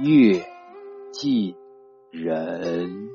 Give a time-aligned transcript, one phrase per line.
[0.00, 0.44] 月
[1.12, 1.54] 近
[2.12, 3.07] 人。